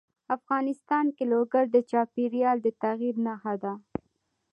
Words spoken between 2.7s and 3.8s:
تغیر نښه ده.